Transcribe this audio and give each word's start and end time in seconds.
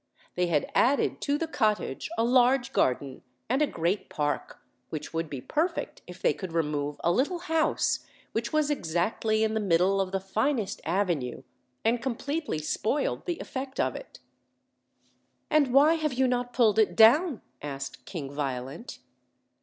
They 0.33 0.47
had 0.47 0.65
added 0.73 1.21
to 1.21 1.37
the 1.37 1.45
cottage 1.45 2.09
a 2.17 2.23
large 2.23 2.73
garden 2.73 3.21
and 3.47 3.61
a 3.61 3.67
great 3.67 4.09
park, 4.09 4.57
which 4.89 5.13
would 5.13 5.29
be 5.29 5.41
perfect 5.41 6.01
if 6.07 6.19
they 6.23 6.33
could 6.33 6.53
remove 6.53 6.99
a 7.03 7.11
little 7.11 7.37
house 7.37 7.99
which 8.31 8.51
was 8.51 8.71
exactly 8.71 9.43
in 9.43 9.53
the 9.53 9.59
middle 9.59 10.01
of 10.01 10.11
the 10.11 10.19
finest 10.19 10.81
avenue, 10.85 11.43
and 11.85 12.01
completely 12.01 12.57
spoiled 12.57 13.27
the 13.27 13.37
effect 13.37 13.79
of 13.79 13.95
it. 13.95 14.17
"And 15.51 15.71
why 15.71 15.93
have 15.93 16.13
you 16.13 16.27
not 16.27 16.51
pulled 16.51 16.79
it 16.79 16.95
down?" 16.95 17.43
asked 17.61 18.03
King 18.05 18.31
Violent. 18.33 18.97